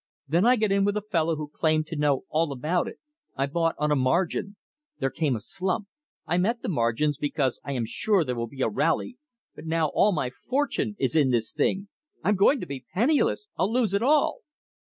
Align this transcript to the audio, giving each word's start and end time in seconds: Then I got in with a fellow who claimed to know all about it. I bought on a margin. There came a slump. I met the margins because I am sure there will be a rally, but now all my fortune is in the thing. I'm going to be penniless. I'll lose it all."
Then 0.27 0.47
I 0.47 0.55
got 0.55 0.71
in 0.71 0.83
with 0.83 0.97
a 0.97 1.03
fellow 1.03 1.35
who 1.35 1.47
claimed 1.47 1.85
to 1.85 1.95
know 1.95 2.23
all 2.29 2.51
about 2.51 2.87
it. 2.87 2.99
I 3.35 3.45
bought 3.45 3.75
on 3.77 3.91
a 3.91 3.95
margin. 3.95 4.55
There 4.97 5.11
came 5.11 5.35
a 5.35 5.39
slump. 5.39 5.89
I 6.25 6.39
met 6.39 6.63
the 6.63 6.69
margins 6.69 7.19
because 7.19 7.61
I 7.63 7.73
am 7.73 7.85
sure 7.85 8.23
there 8.23 8.33
will 8.35 8.47
be 8.47 8.63
a 8.63 8.67
rally, 8.67 9.19
but 9.53 9.67
now 9.67 9.91
all 9.93 10.11
my 10.11 10.31
fortune 10.31 10.95
is 10.97 11.15
in 11.15 11.29
the 11.29 11.39
thing. 11.41 11.87
I'm 12.23 12.33
going 12.35 12.59
to 12.61 12.65
be 12.65 12.87
penniless. 12.91 13.47
I'll 13.59 13.71
lose 13.71 13.93
it 13.93 14.01
all." 14.01 14.39